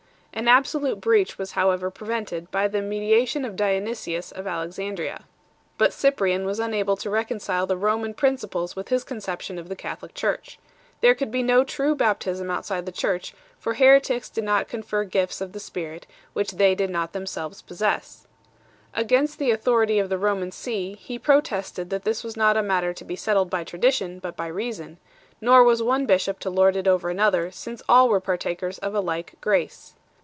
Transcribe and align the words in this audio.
An 0.33 0.47
absolute 0.47 1.01
breach 1.01 1.37
was 1.37 1.51
however 1.51 1.91
prevented 1.91 2.49
by 2.51 2.67
the 2.69 2.81
media 2.81 3.25
tion 3.27 3.43
of 3.43 3.57
Dionysius 3.57 4.31
of 4.31 4.47
Alexandria 4.47 5.17
6. 5.17 5.25
But 5.77 5.91
Cyprian 5.93 6.45
was 6.45 6.57
unable 6.57 6.95
to 6.97 7.09
reconcile 7.11 7.67
the 7.67 7.75
Roman 7.77 8.13
principles 8.13 8.73
with 8.75 8.87
his 8.87 9.03
conception 9.03 9.59
of 9.59 9.67
the 9.67 9.75
Catholic 9.75 10.13
Church. 10.15 10.57
There 11.01 11.13
could 11.13 11.29
be 11.31 11.43
no 11.43 11.65
true 11.65 11.95
baptism 11.95 12.49
out 12.49 12.65
side 12.65 12.85
the 12.85 12.91
Church, 12.93 13.35
for 13.59 13.73
heretics 13.75 14.29
could 14.29 14.45
not 14.45 14.69
confer 14.69 15.03
gifts 15.03 15.41
of 15.41 15.51
the 15.51 15.59
Spirit 15.59 16.07
which 16.31 16.51
they 16.53 16.75
did 16.75 16.89
not 16.89 17.11
themselves 17.11 17.61
possess 17.61 18.25
7. 18.93 19.05
Against 19.05 19.37
the 19.37 19.51
authority 19.51 19.99
of 19.99 20.07
the 20.09 20.17
Roman 20.17 20.51
see, 20.53 20.95
he 20.95 21.19
protested 21.19 21.89
that 21.89 22.05
this 22.05 22.23
was 22.23 22.37
not 22.37 22.57
a 22.57 22.63
matter 22.63 22.93
to 22.93 23.03
be 23.05 23.17
settled 23.17 23.49
by 23.51 23.65
tradition, 23.65 24.17
but 24.17 24.37
by 24.37 24.47
reason 24.47 24.91
8; 24.91 24.97
nor 25.41 25.63
was 25.65 25.83
one 25.83 26.05
bishop 26.05 26.39
to 26.39 26.49
lord 26.49 26.77
it 26.77 26.87
over 26.87 27.09
another, 27.09 27.51
since 27.51 27.83
all 27.89 28.07
were 28.07 28.21
partakers 28.21 28.77
of 28.79 28.95
a 28.95 29.01
like 29.01 29.35
grace. 29.41 29.93